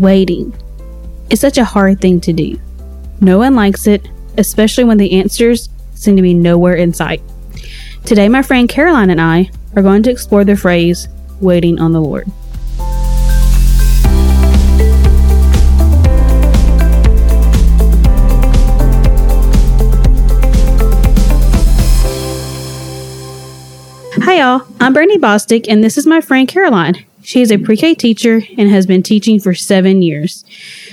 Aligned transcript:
Waiting. 0.00 0.54
It's 1.28 1.42
such 1.42 1.58
a 1.58 1.64
hard 1.64 2.00
thing 2.00 2.22
to 2.22 2.32
do. 2.32 2.58
No 3.20 3.36
one 3.36 3.54
likes 3.54 3.86
it, 3.86 4.08
especially 4.38 4.84
when 4.84 4.96
the 4.96 5.12
answers 5.12 5.68
seem 5.94 6.16
to 6.16 6.22
be 6.22 6.32
nowhere 6.32 6.72
in 6.72 6.94
sight. 6.94 7.20
Today, 8.06 8.26
my 8.30 8.40
friend 8.40 8.66
Caroline 8.66 9.10
and 9.10 9.20
I 9.20 9.50
are 9.76 9.82
going 9.82 10.02
to 10.04 10.10
explore 10.10 10.42
the 10.42 10.56
phrase, 10.56 11.06
waiting 11.42 11.78
on 11.78 11.92
the 11.92 12.00
Lord. 12.00 12.26
Hi, 24.22 24.38
y'all. 24.38 24.66
I'm 24.80 24.94
Brittany 24.94 25.18
Bostick, 25.18 25.66
and 25.68 25.84
this 25.84 25.98
is 25.98 26.06
my 26.06 26.22
friend 26.22 26.48
Caroline. 26.48 27.04
She 27.22 27.42
is 27.42 27.50
a 27.50 27.58
pre 27.58 27.76
K 27.76 27.94
teacher 27.94 28.42
and 28.56 28.70
has 28.70 28.86
been 28.86 29.02
teaching 29.02 29.40
for 29.40 29.54
seven 29.54 30.02
years. 30.02 30.44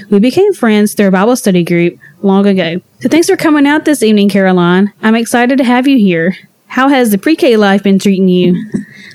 We 0.10 0.20
became 0.20 0.54
friends 0.54 0.94
through 0.94 1.08
a 1.08 1.12
Bible 1.12 1.36
study 1.36 1.64
group 1.64 2.00
long 2.22 2.46
ago. 2.46 2.82
So, 3.00 3.10
thanks 3.10 3.28
for 3.28 3.38
coming 3.38 3.68
out 3.68 3.86
this 3.86 4.04
evening, 4.04 4.30
Caroline. 4.30 4.94
I'm 5.02 5.16
excited 5.16 5.58
to 5.58 5.64
have 5.64 5.88
you 5.88 5.98
here. 5.98 6.38
How 6.68 6.90
has 6.90 7.12
the 7.12 7.18
pre 7.18 7.36
K 7.36 7.58
life 7.58 7.84
been 7.84 8.00
treating 8.00 8.28
you? 8.28 8.56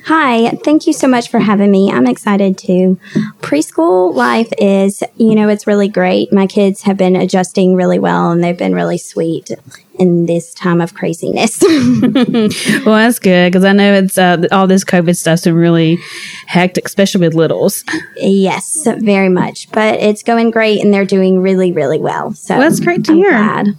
Hi, 0.06 0.50
thank 0.64 0.86
you 0.86 0.92
so 0.92 1.06
much 1.06 1.30
for 1.30 1.38
having 1.38 1.70
me. 1.70 1.90
I'm 1.90 2.06
excited 2.06 2.58
too. 2.58 2.98
Preschool 3.40 4.14
life 4.14 4.52
is, 4.58 5.02
you 5.16 5.34
know, 5.36 5.48
it's 5.48 5.66
really 5.66 5.88
great. 5.88 6.32
My 6.32 6.46
kids 6.46 6.82
have 6.82 6.96
been 6.96 7.14
adjusting 7.14 7.76
really 7.76 8.00
well 8.00 8.32
and 8.32 8.42
they've 8.42 8.56
been 8.56 8.74
really 8.74 8.98
sweet 8.98 9.50
in 9.98 10.26
this 10.26 10.54
time 10.54 10.80
of 10.80 10.94
craziness. 10.94 11.62
well, 11.62 12.96
that's 12.96 13.20
good 13.20 13.52
because 13.52 13.64
I 13.64 13.72
know 13.72 13.94
it's 13.94 14.18
uh, 14.18 14.44
all 14.50 14.66
this 14.66 14.84
COVID 14.84 15.16
stuff's 15.16 15.44
been 15.44 15.54
really 15.54 15.98
hectic, 16.46 16.86
especially 16.86 17.20
with 17.20 17.34
littles. 17.34 17.84
Yes, 18.16 18.86
very 18.98 19.28
much. 19.28 19.70
But 19.70 20.00
it's 20.00 20.24
going 20.24 20.50
great 20.50 20.82
and 20.82 20.92
they're 20.92 21.04
doing 21.04 21.40
really, 21.40 21.70
really 21.70 22.00
well. 22.00 22.32
So 22.34 22.56
well, 22.56 22.68
that's 22.68 22.80
great 22.80 23.04
to 23.04 23.12
I'm 23.12 23.18
hear. 23.18 23.30
Glad. 23.30 23.78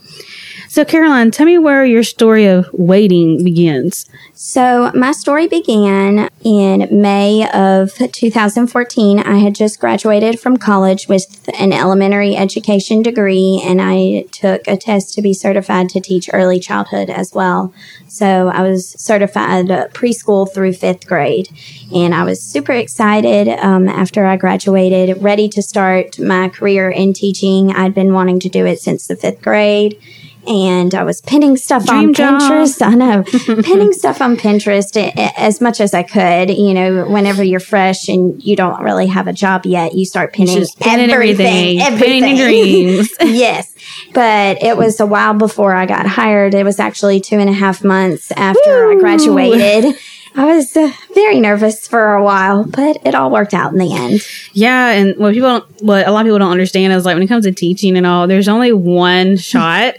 So, 0.73 0.83
Caroline, 0.83 1.29
tell 1.29 1.45
me 1.45 1.59
where 1.59 1.85
your 1.85 2.02
story 2.02 2.47
of 2.47 2.67
waiting 2.73 3.43
begins. 3.43 4.09
So, 4.33 4.91
my 4.95 5.11
story 5.11 5.45
began 5.45 6.31
in 6.43 6.88
May 6.89 7.47
of 7.53 7.93
2014. 7.93 9.19
I 9.19 9.38
had 9.38 9.53
just 9.53 9.79
graduated 9.79 10.39
from 10.39 10.57
college 10.57 11.07
with 11.07 11.47
an 11.59 11.73
elementary 11.73 12.35
education 12.35 13.03
degree, 13.03 13.61
and 13.63 13.79
I 13.83 14.25
took 14.31 14.67
a 14.67 14.75
test 14.75 15.13
to 15.13 15.21
be 15.21 15.31
certified 15.31 15.89
to 15.89 16.01
teach 16.01 16.27
early 16.33 16.59
childhood 16.59 17.11
as 17.11 17.35
well. 17.35 17.71
So, 18.07 18.47
I 18.47 18.63
was 18.63 18.99
certified 18.99 19.67
preschool 19.94 20.51
through 20.51 20.73
fifth 20.73 21.05
grade, 21.05 21.49
and 21.94 22.16
I 22.16 22.23
was 22.23 22.41
super 22.41 22.71
excited 22.71 23.47
um, 23.47 23.88
after 23.88 24.25
I 24.25 24.38
graduated, 24.38 25.21
ready 25.21 25.47
to 25.49 25.61
start 25.61 26.17
my 26.17 26.49
career 26.49 26.89
in 26.89 27.13
teaching. 27.13 27.71
I'd 27.71 27.94
been 27.94 28.13
wanting 28.13 28.39
to 28.39 28.49
do 28.49 28.66
it 28.66 28.79
since 28.79 29.05
the 29.05 29.16
fifth 29.16 29.44
grade 29.44 30.01
and 30.47 30.94
I 30.94 31.03
was 31.03 31.22
pinning 31.22 31.58
stuff 31.58 31.86
Dream 31.86 32.09
on 32.09 32.13
job. 32.13 32.41
Pinterest. 32.41 32.81
I 32.81 32.94
know, 32.95 33.23
pinning 33.63 33.94
stuff 33.94 34.22
on 34.22 34.38
Pinterest 34.38 34.95
a- 34.95 35.11
a- 35.19 35.39
as 35.39 35.61
much 35.61 35.80
as 35.81 35.94
I 35.94 36.03
could. 36.03 36.50
You 36.50 36.73
know, 36.73 37.05
whenever 37.05 37.44
you're 37.44 37.59
fresh 37.59 38.08
and 38.09 38.41
you 38.44 38.55
don't 38.55 38.81
really 38.81 39.08
have 39.08 39.27
a 39.27 39.33
job 39.33 39.66
yet, 39.66 39.94
you 39.94 40.05
start 40.05 40.33
pinning, 40.33 40.58
Just 40.58 40.80
pinning 40.80 41.09
everything, 41.09 41.80
everything, 41.81 42.22
pinning 42.23 42.38
dreams. 42.38 43.09
yes, 43.22 43.73
but 44.13 44.61
it 44.61 44.77
was 44.77 45.00
a 45.00 45.05
while 45.05 45.33
before 45.33 45.73
I 45.73 45.85
got 45.85 46.05
hired. 46.05 46.53
It 46.53 46.63
was 46.63 46.80
actually 46.80 47.19
two 47.22 47.38
and 47.38 47.50
a 47.50 47.53
half 47.53 47.83
months 47.83 48.31
after 48.31 48.91
I 48.91 48.95
graduated. 48.95 49.95
I 50.35 50.45
was 50.55 50.75
uh, 50.75 50.91
very 51.13 51.39
nervous 51.39 51.88
for 51.88 52.13
a 52.16 52.23
while, 52.23 52.63
but 52.63 52.97
it 53.05 53.13
all 53.13 53.30
worked 53.30 53.53
out 53.53 53.72
in 53.72 53.78
the 53.78 53.94
end. 53.94 54.22
Yeah, 54.53 54.89
and 54.89 55.16
what 55.18 55.34
people, 55.35 55.47
don't, 55.59 55.81
what 55.84 56.07
a 56.07 56.12
lot 56.12 56.22
of 56.22 56.25
people 56.25 56.39
don't 56.39 56.51
understand 56.51 56.91
is 56.91 57.06
like 57.06 57.13
when 57.13 57.22
it 57.22 57.28
comes 57.28 57.45
to 57.45 57.51
teaching 57.51 57.95
and 57.97 58.07
all, 58.07 58.25
there's 58.25 58.47
only 58.47 58.73
one 58.73 59.38
shot, 59.38 59.94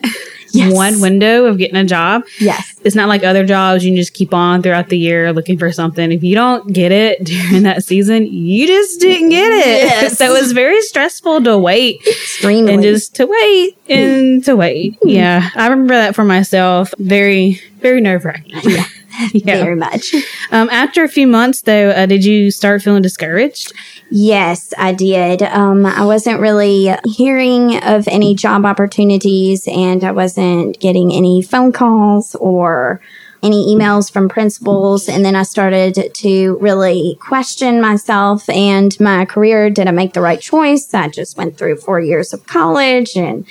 Yes. 0.54 0.74
one 0.74 1.00
window 1.00 1.44
of 1.46 1.58
getting 1.58 1.76
a 1.76 1.84
job. 1.84 2.22
Yes. 2.40 2.74
It's 2.84 2.94
not 2.96 3.08
like 3.08 3.24
other 3.24 3.44
jobs; 3.44 3.84
you 3.84 3.90
can 3.90 3.96
just 3.96 4.14
keep 4.14 4.32
on 4.34 4.62
throughout 4.62 4.88
the 4.88 4.98
year 4.98 5.32
looking 5.32 5.58
for 5.58 5.72
something. 5.72 6.12
If 6.12 6.22
you 6.22 6.34
don't 6.34 6.72
get 6.72 6.92
it 6.92 7.24
during 7.24 7.62
that 7.64 7.84
season, 7.84 8.26
you 8.26 8.66
just 8.66 9.00
didn't 9.00 9.30
get 9.30 9.52
it. 9.52 9.84
Yes. 9.84 10.18
so 10.18 10.26
it 10.26 10.40
was 10.40 10.52
very 10.52 10.80
stressful 10.82 11.42
to 11.44 11.58
wait 11.58 12.00
Extremely. 12.06 12.74
and 12.74 12.82
just 12.82 13.14
to 13.16 13.26
wait 13.26 13.76
and 13.88 14.44
to 14.44 14.56
wait. 14.56 14.94
Mm-hmm. 15.00 15.08
Yeah, 15.08 15.50
I 15.54 15.68
remember 15.68 15.94
that 15.94 16.14
for 16.14 16.24
myself. 16.24 16.92
Very, 16.98 17.60
very 17.80 18.00
nerve 18.00 18.24
wracking. 18.24 18.54
Yeah. 18.64 18.84
yeah. 19.32 19.62
very 19.62 19.76
much. 19.76 20.14
Um, 20.50 20.68
after 20.70 21.04
a 21.04 21.08
few 21.08 21.26
months, 21.26 21.62
though, 21.62 21.90
uh, 21.90 22.06
did 22.06 22.24
you 22.24 22.50
start 22.50 22.82
feeling 22.82 23.02
discouraged? 23.02 23.72
Yes, 24.10 24.72
I 24.78 24.92
did. 24.92 25.42
Um, 25.42 25.86
I 25.86 26.04
wasn't 26.04 26.40
really 26.40 26.94
hearing 27.04 27.82
of 27.82 28.06
any 28.08 28.34
job 28.34 28.64
opportunities 28.64 29.66
and 29.66 30.04
I 30.04 30.12
wasn't 30.12 30.78
getting 30.78 31.12
any 31.12 31.42
phone 31.42 31.72
calls 31.72 32.34
or 32.36 33.00
any 33.44 33.74
emails 33.74 34.10
from 34.10 34.28
principals. 34.28 35.08
And 35.08 35.24
then 35.24 35.36
I 35.36 35.42
started 35.42 36.14
to 36.14 36.58
really 36.60 37.18
question 37.20 37.80
myself 37.80 38.48
and 38.48 38.98
my 38.98 39.26
career. 39.26 39.68
Did 39.68 39.86
I 39.86 39.90
make 39.90 40.14
the 40.14 40.22
right 40.22 40.40
choice? 40.40 40.94
I 40.94 41.08
just 41.08 41.36
went 41.36 41.58
through 41.58 41.76
four 41.76 42.00
years 42.00 42.32
of 42.32 42.46
college 42.46 43.16
and 43.16 43.44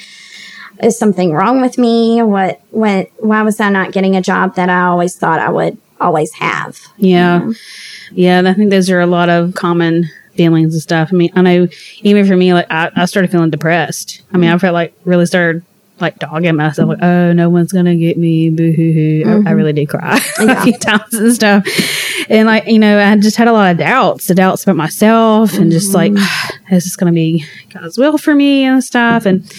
is 0.81 0.97
something 0.97 1.33
wrong 1.33 1.61
with 1.61 1.77
me? 1.77 2.21
What, 2.21 2.61
what, 2.71 3.09
why 3.19 3.41
was 3.43 3.59
I 3.59 3.69
not 3.69 3.91
getting 3.91 4.15
a 4.15 4.21
job 4.21 4.55
that 4.55 4.69
I 4.69 4.83
always 4.83 5.15
thought 5.15 5.39
I 5.39 5.49
would 5.49 5.77
always 5.99 6.33
have? 6.33 6.79
Yeah. 6.97 7.51
Yeah. 8.11 8.39
and 8.39 8.47
I 8.47 8.53
think 8.53 8.69
those 8.69 8.89
are 8.89 8.99
a 8.99 9.07
lot 9.07 9.29
of 9.29 9.53
common 9.55 10.09
feelings 10.35 10.73
and 10.73 10.81
stuff. 10.81 11.09
I 11.11 11.15
mean, 11.15 11.31
I 11.35 11.41
know 11.41 11.67
even 12.01 12.25
for 12.27 12.35
me, 12.35 12.53
like 12.53 12.67
I, 12.69 12.91
I 12.95 13.05
started 13.05 13.31
feeling 13.31 13.49
depressed. 13.49 14.23
I 14.33 14.37
mean, 14.37 14.49
I 14.49 14.57
felt 14.57 14.73
like 14.73 14.93
really 15.05 15.25
started 15.25 15.63
like 15.99 16.17
dogging 16.19 16.55
myself, 16.55 16.89
like, 16.89 17.03
oh, 17.03 17.33
no 17.33 17.49
one's 17.49 17.71
gonna 17.71 17.95
get 17.95 18.17
me, 18.17 18.49
boo 18.49 18.71
hoo 18.71 18.91
hoo. 18.91 19.23
I, 19.25 19.31
I 19.31 19.35
mm-hmm. 19.35 19.53
really 19.53 19.73
did 19.73 19.89
cry 19.89 20.19
a 20.39 20.45
Yeah. 20.45 20.63
few 20.63 20.77
times 20.77 21.13
and 21.13 21.33
stuff. 21.33 21.67
And 22.29 22.47
like, 22.47 22.67
you 22.67 22.79
know, 22.79 22.99
I 22.99 23.15
just 23.17 23.37
had 23.37 23.47
a 23.47 23.53
lot 23.53 23.71
of 23.71 23.77
doubts, 23.77 24.27
the 24.27 24.35
doubts 24.35 24.63
about 24.63 24.75
myself 24.75 25.53
and 25.53 25.71
just 25.71 25.93
like, 25.93 26.11
mm-hmm. 26.11 26.73
is 26.75 26.83
this 26.83 26.95
gonna 26.95 27.11
be 27.11 27.45
God's 27.73 27.97
will 27.97 28.17
for 28.17 28.33
me 28.33 28.63
and 28.63 28.83
stuff? 28.83 29.25
And 29.25 29.49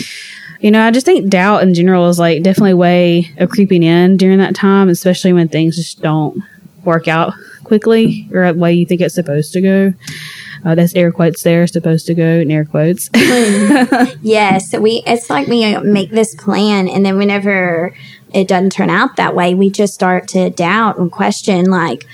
you 0.65 0.71
know, 0.71 0.83
I 0.83 0.91
just 0.93 1.05
think 1.05 1.29
doubt 1.29 1.63
in 1.63 1.75
general 1.75 2.09
is 2.09 2.19
like 2.19 2.43
definitely 2.43 2.71
a 2.71 2.77
way 2.79 3.31
of 3.37 3.51
creeping 3.51 3.83
in 3.83 4.17
during 4.17 4.39
that 4.39 4.55
time, 4.55 4.89
especially 4.89 5.35
when 5.35 5.47
things 5.47 5.77
just 5.77 6.01
don't 6.01 6.43
work 6.85 7.07
out 7.07 7.35
quickly 7.65 8.27
or 8.33 8.51
the 8.51 8.59
way 8.59 8.73
you 8.73 8.87
think 8.87 9.03
it's 9.03 9.15
supposed 9.15 9.53
to 9.53 9.61
go. 9.61 9.93
Uh, 10.65 10.75
that's 10.75 10.95
air 10.95 11.13
quotes 11.13 11.43
there, 11.43 11.67
supposed 11.67 12.07
to 12.07 12.15
go 12.15 12.25
in 12.25 12.51
air 12.51 12.65
quotes. 12.65 13.11
Yes, 14.23 14.73
we. 14.73 15.03
It's 15.07 15.29
like 15.29 15.49
we 15.49 15.77
make 15.81 16.09
this 16.09 16.35
plan, 16.35 16.89
and 16.89 17.05
then 17.05 17.19
whenever 17.19 17.95
it 18.33 18.49
doesn't 18.49 18.71
turn 18.71 18.89
out 18.89 19.17
that 19.17 19.35
way, 19.35 19.55
we 19.55 19.69
just 19.69 19.93
start 19.93 20.29
to 20.29 20.49
doubt 20.49 20.97
and 20.97 21.13
question, 21.13 21.67
like, 21.67 22.07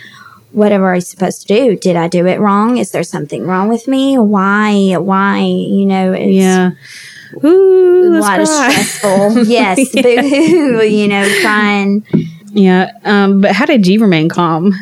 what 0.50 0.72
am 0.72 0.84
I 0.84 0.98
supposed 0.98 1.42
to 1.42 1.46
do? 1.46 1.76
Did 1.76 1.94
I 1.94 2.08
do 2.08 2.26
it 2.26 2.40
wrong? 2.40 2.78
Is 2.78 2.90
there 2.90 3.04
something 3.04 3.46
wrong 3.46 3.68
with 3.68 3.86
me? 3.86 4.18
Why? 4.18 4.96
Why? 4.96 5.38
You 5.38 5.86
know, 5.86 6.12
it's 6.12 6.32
yeah. 6.32 6.72
Ooh, 7.44 8.16
a 8.16 8.20
lot 8.20 8.40
of 8.40 8.48
stressful. 8.48 9.44
yes, 9.44 9.90
boo 9.94 10.02
hoo. 10.02 10.82
You 10.82 11.08
know, 11.08 11.28
crying. 11.42 12.04
Yeah. 12.52 12.90
Um, 13.04 13.40
but 13.40 13.52
how 13.52 13.66
did 13.66 13.86
you 13.86 14.00
remain 14.00 14.28
calm? 14.28 14.74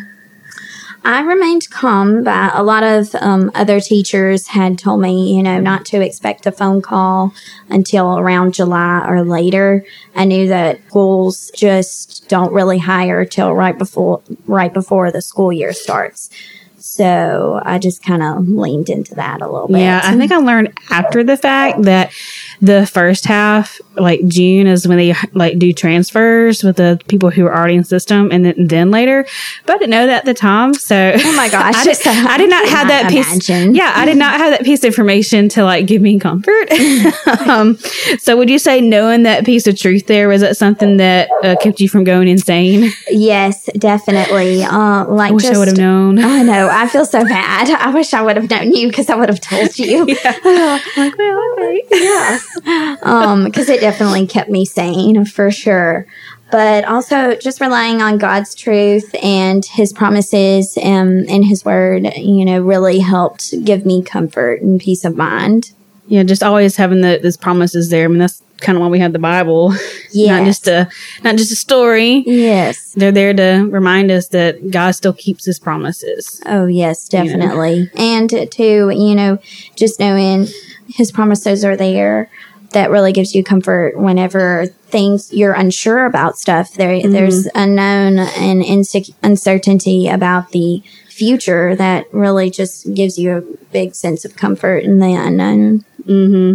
I 1.05 1.23
remained 1.23 1.71
calm, 1.71 2.25
but 2.25 2.55
a 2.55 2.63
lot 2.63 2.83
of 2.83 3.15
um, 3.15 3.51
other 3.55 3.81
teachers 3.81 4.49
had 4.49 4.79
told 4.79 5.01
me, 5.01 5.35
you 5.35 5.43
know, 5.43 5.59
not 5.59 5.87
to 5.87 6.03
expect 6.03 6.45
a 6.45 6.53
phone 6.53 6.83
call 6.83 7.33
until 7.71 8.19
around 8.19 8.53
July 8.53 9.05
or 9.09 9.25
later. 9.25 9.87
I 10.15 10.27
knew 10.27 10.49
that 10.49 10.81
schools 10.89 11.51
just 11.55 12.29
don't 12.29 12.53
really 12.53 12.79
hire 12.79 13.25
till 13.25 13.55
right 13.55 13.79
before 13.79 14.23
right 14.47 14.73
before 14.73 15.11
the 15.11 15.23
school 15.23 15.51
year 15.51 15.73
starts. 15.73 16.29
So 16.77 17.61
I 17.65 17.79
just 17.79 18.03
kind 18.03 18.23
of 18.23 18.49
leaned 18.49 18.89
into 18.89 19.15
that 19.15 19.41
a 19.41 19.49
little 19.49 19.69
bit. 19.69 19.79
Yeah, 19.79 20.01
I 20.03 20.17
think 20.17 20.31
I 20.31 20.37
learned 20.37 20.73
after 20.91 21.25
the 21.25 21.37
fact 21.37 21.83
that 21.83 22.13
the 22.61 22.87
first 22.87 23.27
half, 23.27 23.81
like 24.01 24.27
June, 24.27 24.67
is 24.67 24.87
when 24.87 24.99
they 24.99 25.15
like 25.35 25.59
do 25.59 25.73
transfers 25.73 26.63
with 26.63 26.77
the 26.77 27.01
people 27.09 27.31
who 27.31 27.47
are 27.47 27.55
already 27.55 27.77
in 27.77 27.85
system, 27.85 28.31
and 28.31 28.45
then, 28.45 28.55
then 28.67 28.91
later. 28.91 29.27
But 29.67 29.77
I 29.77 29.79
didn't 29.79 29.91
know 29.91 30.07
that 30.07 30.19
at 30.19 30.25
the 30.25 30.35
time, 30.35 30.75
so 30.75 31.13
Oh 31.15 31.37
my 31.37 31.49
gosh. 31.51 31.75
I, 31.77 31.85
did, 31.85 32.07
I 32.07 32.39
did 32.39 32.51
not 32.51 32.69
have 32.69 32.89
that 32.89 33.11
piece. 33.11 33.27
imagine. 33.49 33.75
Yeah, 33.75 33.93
I 33.95 34.05
did 34.05 34.17
not 34.17 34.39
have 34.39 34.51
that 34.53 34.65
piece 34.65 34.81
of 34.81 34.87
information 34.87 35.49
to 35.51 35.65
like 35.65 35.87
give 35.87 36.03
me 36.03 36.19
comfort. 36.19 36.71
um, 37.47 37.77
so, 38.19 38.37
would 38.37 38.51
you 38.51 38.59
say 38.59 38.81
knowing 38.81 39.23
that 39.25 39.45
piece 39.45 39.67
of 39.67 39.79
truth 39.79 40.07
there 40.07 40.29
was 40.29 40.41
that 40.41 40.57
something 40.57 40.97
that 40.99 41.29
uh, 41.43 41.57
kept 41.61 41.81
you 41.81 41.89
from 41.89 42.05
going 42.05 42.29
insane? 42.29 42.91
Yes, 43.09 43.69
definitely. 43.79 44.63
Uh, 44.65 45.05
like 45.07 45.31
I 45.31 45.35
wish 45.35 45.45
just, 45.45 45.55
I 45.55 45.59
would 45.59 45.69
have 45.69 45.77
known. 45.77 46.19
I 46.19 46.43
know. 46.43 46.69
I 46.71 46.87
feel 46.89 47.05
so 47.05 47.25
bad. 47.25 47.71
I 47.71 47.91
wish 47.91 48.13
I 48.15 48.23
would 48.23 48.37
have 48.37 48.51
known 48.51 48.73
you 48.73 48.89
because 48.89 49.09
I 49.11 49.17
would 49.17 49.29
have 49.29 49.41
told 49.41 49.79
you. 49.79 50.07
like, 50.07 51.19
well, 51.19 51.55
okay. 51.59 51.83
yeah. 51.93 52.97
Um, 53.03 53.45
because 53.45 53.69
it 53.69 53.81
definitely 53.91 54.27
kept 54.27 54.51
me 54.51 54.65
sane 54.65 55.25
for 55.25 55.51
sure. 55.51 56.07
But 56.51 56.85
also 56.85 57.37
just 57.37 57.61
relying 57.61 58.01
on 58.01 58.17
God's 58.19 58.55
truth 58.55 59.15
and 59.23 59.65
his 59.65 59.93
promises 59.93 60.79
um, 60.79 61.25
and 61.29 61.45
his 61.45 61.65
word, 61.65 62.11
you 62.17 62.45
know, 62.45 62.61
really 62.63 63.01
helped 63.01 63.53
give 63.65 63.85
me 63.85 64.03
comfort 64.03 64.63
and 64.63 64.81
peace 64.81 65.05
of 65.05 65.15
mind. 65.17 65.73
yeah, 66.07 66.23
just 66.23 66.43
always 66.43 66.77
having 66.77 67.03
the 67.03 67.21
those 67.23 67.37
promises 67.37 67.91
there. 67.91 68.05
I 68.07 68.09
mean, 68.09 68.19
that's 68.19 68.43
kind 68.59 68.77
of 68.77 68.83
why 68.83 68.89
we 68.89 68.99
have 68.99 69.13
the 69.13 69.19
Bible, 69.19 69.75
Yeah, 70.11 70.39
not 70.39 70.47
just 70.47 70.67
a 70.67 70.89
not 71.23 71.37
just 71.37 71.53
a 71.53 71.57
story. 71.57 72.25
Yes. 72.27 72.93
They're 72.97 73.13
there 73.13 73.35
to 73.35 73.69
remind 73.71 74.11
us 74.11 74.29
that 74.29 74.71
God 74.71 74.93
still 74.93 75.13
keeps 75.13 75.45
His 75.45 75.59
promises. 75.59 76.41
Oh, 76.47 76.65
yes, 76.65 77.09
You 77.13 77.19
know. 77.19 77.25
definitely. 77.27 77.91
And 77.95 78.31
to, 78.31 78.91
you 78.91 79.15
know, 79.15 79.39
just 79.77 80.01
knowing 80.01 80.47
his 80.89 81.13
promises 81.13 81.63
are 81.67 81.77
there, 81.77 82.31
that 82.71 82.91
really 82.91 83.13
gives 83.13 83.35
you 83.35 83.43
comfort 83.43 83.99
whenever 83.99 84.67
things 84.89 85.33
you're 85.33 85.55
unsure 85.55 86.05
about 86.07 86.37
stuff. 86.39 86.73
There, 86.75 86.91
mm-hmm. 86.91 87.13
There's 87.13 87.47
unknown 87.55 88.19
and 88.19 88.63
insec- 88.63 89.15
uncertainty 89.23 90.09
about 90.09 90.51
the 90.53 90.83
future 91.09 91.75
that 91.77 92.07
really 92.13 92.51
just 92.51 92.95
gives 92.95 93.19
you 93.19 93.37
a 93.37 93.41
big 93.73 93.95
sense 93.95 94.25
of 94.25 94.37
comfort 94.37 94.79
in 94.85 94.99
the 94.99 95.15
unknown. 95.15 95.85
Mm-hmm. 96.07 96.55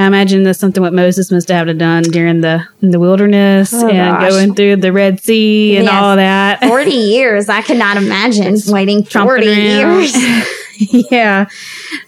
I 0.00 0.06
imagine 0.06 0.44
that's 0.44 0.58
something 0.58 0.82
what 0.82 0.94
Moses 0.94 1.30
must 1.30 1.48
have 1.48 1.76
done 1.76 2.04
during 2.04 2.40
the 2.40 2.64
in 2.80 2.90
the 2.90 3.00
wilderness 3.00 3.74
Oh, 3.74 3.86
and 3.88 3.96
gosh. 4.16 4.30
going 4.30 4.54
through 4.54 4.76
the 4.76 4.92
Red 4.92 5.20
Sea 5.20 5.76
and 5.76 5.84
Yes. 5.84 5.94
all 5.94 6.16
that. 6.16 6.62
40 6.64 6.90
years, 6.90 7.48
I 7.50 7.60
could 7.60 7.76
not 7.76 7.96
imagine 7.98 8.56
waiting 8.68 9.04
40 9.04 9.46
around. 9.46 9.56
years. 9.58 10.14
yeah. 11.10 11.48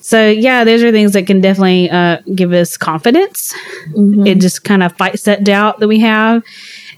So 0.00 0.28
yeah, 0.28 0.64
those 0.64 0.82
are 0.82 0.93
things 0.93 1.12
that 1.12 1.26
can 1.26 1.40
definitely 1.40 1.90
uh, 1.90 2.19
give 2.34 2.52
us 2.52 2.76
confidence. 2.76 3.55
Mm-hmm. 3.90 4.26
It 4.26 4.40
just 4.40 4.64
kind 4.64 4.82
of 4.82 4.96
fights 4.96 5.25
that 5.25 5.44
doubt 5.44 5.81
that 5.81 5.88
we 5.88 6.00
have, 6.00 6.43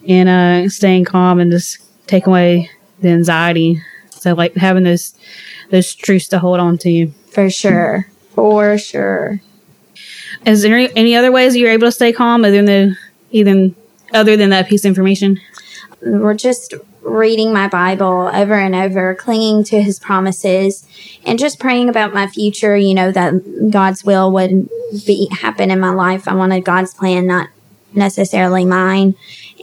and 0.06 0.28
uh, 0.28 0.68
staying 0.68 1.04
calm 1.04 1.40
and 1.40 1.50
just 1.50 1.78
take 2.06 2.26
away 2.26 2.70
the 3.00 3.08
anxiety. 3.08 3.80
So 4.10 4.34
like 4.34 4.54
having 4.54 4.84
those 4.84 5.14
those 5.70 5.94
truths 5.94 6.28
to 6.28 6.38
hold 6.38 6.60
on 6.60 6.78
to. 6.78 7.08
For 7.30 7.48
sure. 7.50 8.06
For 8.34 8.78
sure. 8.78 9.40
Is 10.44 10.62
there 10.62 10.76
any, 10.76 10.96
any 10.96 11.16
other 11.16 11.32
ways 11.32 11.56
you're 11.56 11.70
able 11.70 11.88
to 11.88 11.92
stay 11.92 12.12
calm 12.12 12.44
other 12.44 12.52
than 12.52 12.64
the 12.66 12.96
even 13.30 13.74
other 14.12 14.36
than 14.36 14.50
that 14.50 14.68
piece 14.68 14.84
of 14.84 14.88
information? 14.88 15.40
we're 16.04 16.34
just 16.34 16.74
reading 17.02 17.52
my 17.52 17.68
Bible 17.68 18.30
over 18.32 18.54
and 18.54 18.74
over, 18.74 19.14
clinging 19.14 19.64
to 19.64 19.82
his 19.82 19.98
promises, 19.98 20.86
and 21.24 21.38
just 21.38 21.58
praying 21.58 21.88
about 21.88 22.14
my 22.14 22.26
future, 22.26 22.76
you 22.76 22.94
know, 22.94 23.10
that 23.12 23.70
God's 23.70 24.04
will 24.04 24.30
would 24.32 24.68
be 25.06 25.28
happen 25.40 25.70
in 25.70 25.80
my 25.80 25.90
life. 25.90 26.28
I 26.28 26.34
wanted 26.34 26.64
God's 26.64 26.94
plan, 26.94 27.26
not 27.26 27.48
necessarily 27.92 28.64
mine. 28.64 29.14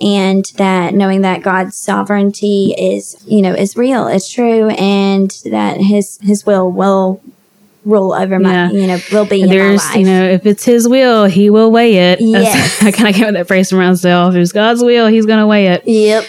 And 0.02 0.46
that 0.56 0.94
knowing 0.94 1.22
that 1.22 1.42
God's 1.42 1.76
sovereignty 1.78 2.74
is, 2.78 3.18
you 3.28 3.42
know, 3.42 3.54
is 3.54 3.76
real, 3.76 4.08
it's 4.08 4.32
true, 4.32 4.70
and 4.70 5.30
that 5.46 5.82
his 5.82 6.18
his 6.22 6.46
will 6.46 6.72
will 6.72 7.22
rule 7.86 8.14
over 8.14 8.40
my, 8.40 8.52
Yeah. 8.52 8.72
you 8.72 8.88
know, 8.88 9.00
will 9.12 9.26
be 9.26 9.42
in 9.42 9.50
my 9.50 9.56
There's, 9.56 9.86
life. 9.86 9.96
you 9.98 10.06
know, 10.06 10.24
if 10.24 10.46
it's 10.46 10.64
His 10.66 10.88
will, 10.88 11.26
He 11.26 11.50
will 11.50 11.72
weigh 11.72 11.96
it. 12.12 12.22
Yes. 12.22 12.84
I 12.84 12.92
kind 12.92 13.10
of 13.10 13.16
came 13.16 13.26
with 13.26 13.36
that 13.36 13.48
phrase 13.48 13.70
from 13.70 13.80
myself. 13.80 14.36
If 14.36 14.42
it's 14.42 14.52
God's 14.52 14.84
will, 14.84 15.08
He's 15.08 15.26
going 15.26 15.40
to 15.40 15.48
weigh 15.48 15.68
it. 15.68 15.84
Yep. 15.88 16.26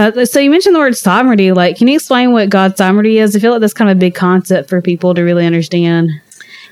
Uh, 0.00 0.24
so 0.24 0.40
you 0.40 0.50
mentioned 0.50 0.74
the 0.74 0.78
word 0.78 0.96
sovereignty. 0.96 1.52
Like, 1.52 1.76
can 1.76 1.86
you 1.86 1.96
explain 1.96 2.32
what 2.32 2.48
God's 2.48 2.78
sovereignty 2.78 3.18
is? 3.18 3.36
I 3.36 3.38
feel 3.38 3.52
like 3.52 3.60
that's 3.60 3.74
kind 3.74 3.90
of 3.90 3.98
a 3.98 4.00
big 4.00 4.14
concept 4.14 4.70
for 4.70 4.80
people 4.80 5.14
to 5.14 5.22
really 5.22 5.44
understand. 5.44 6.10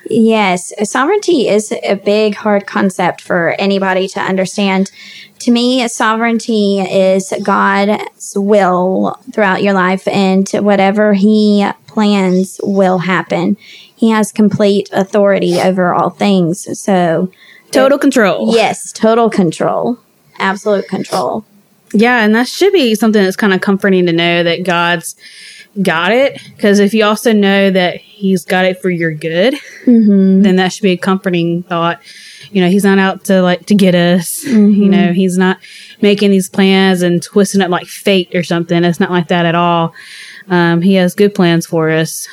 Yes, 0.09 0.73
sovereignty 0.91 1.49
is 1.49 1.71
a 1.71 1.95
big, 1.97 2.37
hard 2.37 2.67
concept 2.67 3.21
for 3.21 3.55
anybody 3.59 4.09
to 4.09 4.21
understand. 4.21 4.91
To 5.41 5.51
me, 5.51 5.87
sovereignty 5.89 6.81
is 6.81 7.35
God's 7.43 8.33
will 8.35 9.19
throughout 9.33 9.63
your 9.63 9.75
life, 9.75 10.09
and 10.09 10.49
whatever 10.49 11.13
He 11.13 11.69
plans 11.87 12.59
will 12.63 12.99
happen. 12.99 13.59
He 13.95 14.09
has 14.09 14.33
complete 14.33 14.89
authority 14.93 15.61
over 15.61 15.93
all 15.93 16.09
things. 16.09 16.81
So, 16.81 17.31
Total 17.71 17.99
control. 17.99 18.55
yes, 18.55 18.91
total 18.93 19.29
control, 19.29 19.99
absolute 20.39 20.89
control. 20.89 21.45
Yeah, 21.93 22.23
and 22.25 22.35
that 22.35 22.49
should 22.49 22.73
be 22.73 22.94
something 22.94 23.23
that's 23.23 23.37
kind 23.37 23.52
of 23.55 23.61
comforting 23.61 24.06
to 24.06 24.12
know 24.12 24.43
that 24.43 24.64
God's 24.64 25.17
got 25.82 26.12
it. 26.12 26.40
Because 26.56 26.79
if 26.81 26.93
you 26.94 27.05
also 27.05 27.32
know 27.32 27.70
that 27.70 27.96
He's 27.96 28.44
got 28.44 28.64
it 28.64 28.81
for 28.82 28.90
your 28.90 29.12
good, 29.12 29.55
Mm-hmm. 29.85 30.43
then 30.43 30.56
that 30.56 30.73
should 30.73 30.82
be 30.82 30.90
a 30.93 30.96
comforting 30.96 31.62
thought. 31.62 32.00
You 32.50 32.62
know, 32.62 32.69
He's 32.69 32.85
not 32.85 32.99
out 32.99 33.25
to 33.26 33.43
like 33.43 33.67
to 33.67 33.75
get 33.75 33.94
us. 33.94 34.44
You 34.44 34.88
know, 34.88 35.12
He's 35.12 35.38
not 35.38 35.58
making 36.02 36.31
these 36.31 36.49
plans 36.49 37.02
and 37.02 37.23
twisting 37.23 37.61
it 37.61 37.70
like 37.70 37.87
fate 37.87 38.34
or 38.34 38.43
something. 38.43 38.84
It's 38.84 39.00
not 39.00 39.11
like 39.11 39.29
that 39.29 39.46
at 39.46 39.55
all. 39.55 39.94
Um, 40.49 40.81
he 40.81 40.94
has 40.94 41.14
good 41.14 41.34
plans 41.34 41.67
for 41.67 41.91
us. 41.91 42.26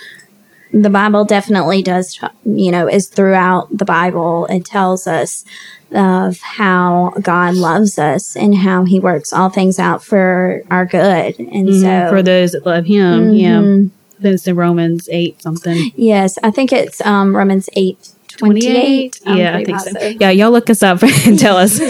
The 0.82 0.90
Bible 0.90 1.24
definitely 1.26 1.82
does, 1.82 2.20
you 2.44 2.72
know, 2.72 2.88
is 2.88 3.08
throughout 3.08 3.68
the 3.76 3.86
Bible. 3.86 4.46
It 4.48 4.66
tells 4.66 5.08
us 5.08 5.46
of 5.92 6.40
how 6.40 7.14
God 7.22 7.56
loves 7.56 7.98
us 7.98 8.36
and 8.36 8.56
how 8.56 8.84
He 8.84 9.00
works 9.00 9.32
all 9.32 9.50
things 9.50 9.80
out 9.80 10.04
for 10.04 10.64
our 10.70 10.86
good. 10.86 11.40
And 11.40 11.74
so, 11.74 11.86
Mm-hmm. 11.88 12.16
for 12.16 12.22
those 12.24 12.52
that 12.52 12.66
love 12.66 12.86
Him, 12.86 13.34
yeah. 13.34 13.60
Mhm. 13.60 13.90
I 14.20 14.22
think 14.22 14.34
it's 14.36 14.48
in 14.48 14.56
Romans 14.56 15.10
eight 15.12 15.42
something. 15.42 15.92
yes, 15.96 16.38
I 16.44 16.52
think 16.52 16.72
it's 16.74 17.00
um, 17.06 17.36
Romans 17.36 17.70
eight 17.74 18.10
twenty 18.38 18.62
eight. 18.68 19.20
Yeah, 19.26 19.58
I 19.58 19.64
think 19.64 19.80
so. 19.80 20.00
Yeah, 20.20 20.30
y'all 20.32 20.52
look 20.52 20.70
us 20.70 20.84
up 20.84 21.02
and 21.26 21.38
tell 21.40 21.58
us. 21.58 21.80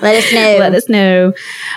Let 0.00 0.14
us 0.24 0.32
know. 0.32 0.56
Let 0.58 0.74
us 0.74 0.88
know. 0.88 1.32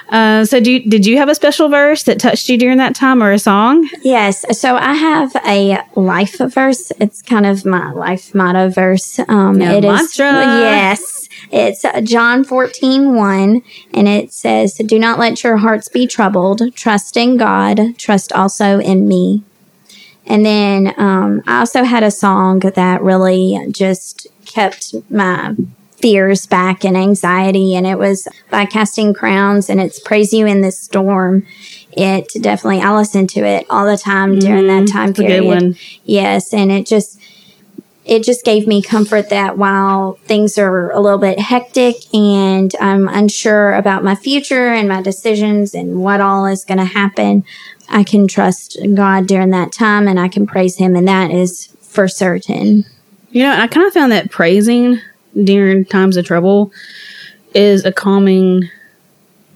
Uh, 0.09 0.45
so, 0.45 0.59
do 0.59 0.71
you, 0.71 0.89
did 0.89 1.05
you 1.05 1.17
have 1.17 1.29
a 1.29 1.33
special 1.35 1.69
verse 1.69 2.03
that 2.03 2.19
touched 2.19 2.49
you 2.49 2.57
during 2.57 2.77
that 2.77 2.93
time, 2.93 3.23
or 3.23 3.31
a 3.31 3.39
song? 3.39 3.87
Yes. 4.03 4.45
So 4.59 4.75
I 4.75 4.93
have 4.93 5.35
a 5.45 5.79
life 5.95 6.37
verse. 6.37 6.91
It's 6.99 7.21
kind 7.21 7.45
of 7.45 7.65
my 7.65 7.91
life 7.91 8.35
motto 8.35 8.69
verse. 8.69 9.19
Um, 9.27 9.59
Yeah, 9.59 9.71
it 9.73 9.85
is- 9.85 9.91
yes. 10.19 11.29
It's 11.51 11.83
John 12.09 12.43
14, 12.43 13.15
1, 13.15 13.61
and 13.93 14.07
it 14.07 14.31
says, 14.31 14.75
Do 14.85 14.99
not 14.99 15.17
let 15.17 15.43
your 15.43 15.57
hearts 15.57 15.87
be 15.87 16.05
troubled. 16.05 16.61
Trust 16.75 17.17
in 17.17 17.37
God. 17.37 17.97
Trust 17.97 18.31
also 18.33 18.79
in 18.79 19.07
me. 19.07 19.43
And 20.25 20.45
then 20.45 20.93
um, 20.97 21.41
I 21.47 21.59
also 21.59 21.83
had 21.83 22.03
a 22.03 22.11
song 22.11 22.59
that 22.59 23.01
really 23.01 23.57
just 23.71 24.27
kept 24.45 24.93
my 25.09 25.55
fears 25.97 26.45
back 26.45 26.83
and 26.83 26.97
anxiety. 26.97 27.75
And 27.75 27.85
it 27.85 27.97
was 27.97 28.27
by 28.49 28.65
Casting 28.65 29.13
Crowns, 29.13 29.69
and 29.69 29.79
it's 29.79 29.99
Praise 29.99 30.33
You 30.33 30.45
in 30.45 30.61
This 30.61 30.79
Storm. 30.79 31.45
It 31.91 32.27
definitely, 32.41 32.81
I 32.81 32.95
listen 32.95 33.27
to 33.27 33.41
it 33.41 33.65
all 33.69 33.85
the 33.85 33.97
time 33.97 34.39
during 34.39 34.67
that 34.67 34.87
time 34.87 35.13
period. 35.13 35.77
Yes, 36.05 36.53
and 36.53 36.71
it 36.71 36.85
just 36.87 37.19
it 38.03 38.23
just 38.23 38.43
gave 38.43 38.67
me 38.67 38.81
comfort 38.81 39.29
that 39.29 39.57
while 39.57 40.13
things 40.25 40.57
are 40.57 40.91
a 40.91 40.99
little 40.99 41.19
bit 41.19 41.39
hectic 41.39 41.97
and 42.13 42.73
I'm 42.81 43.07
unsure 43.07 43.73
about 43.75 44.03
my 44.03 44.15
future 44.15 44.69
and 44.69 44.89
my 44.89 45.01
decisions 45.03 45.75
and 45.75 46.01
what 46.01 46.19
all 46.19 46.47
is 46.47 46.65
going 46.65 46.79
to 46.79 46.85
happen, 46.85 47.45
I 47.91 48.03
can 48.03 48.27
trust 48.27 48.77
God 48.95 49.27
during 49.27 49.49
that 49.51 49.71
time 49.71 50.07
and 50.07 50.19
I 50.19 50.27
can 50.27 50.47
praise 50.47 50.77
Him, 50.77 50.95
and 50.95 51.07
that 51.07 51.31
is 51.31 51.67
for 51.81 52.07
certain. 52.07 52.85
You 53.31 53.43
know, 53.43 53.51
I 53.53 53.67
kind 53.67 53.85
of 53.87 53.93
found 53.93 54.11
that 54.11 54.31
praising 54.31 54.99
during 55.43 55.85
times 55.85 56.17
of 56.17 56.25
trouble 56.25 56.71
is 57.53 57.85
a 57.85 57.91
calming 57.91 58.69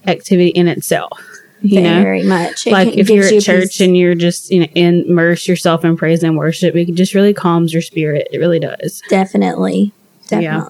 activity 0.06 0.48
in 0.48 0.68
itself. 0.68 1.20
You 1.62 1.80
know, 1.80 2.02
Very 2.02 2.22
much. 2.22 2.66
It 2.66 2.72
like 2.72 2.90
can- 2.90 2.98
if 2.98 3.10
you're 3.10 3.24
at 3.24 3.32
you 3.32 3.40
church 3.40 3.62
peace. 3.64 3.80
and 3.80 3.96
you're 3.96 4.14
just 4.14 4.50
you 4.50 4.60
know 4.60 4.66
immerse 4.74 5.48
yourself 5.48 5.84
in 5.84 5.96
praise 5.96 6.22
and 6.22 6.36
worship, 6.36 6.76
it 6.76 6.92
just 6.94 7.14
really 7.14 7.32
calms 7.34 7.72
your 7.72 7.82
spirit. 7.82 8.28
It 8.30 8.38
really 8.38 8.60
does. 8.60 9.02
definitely, 9.08 9.92
Yeah. 10.30 10.66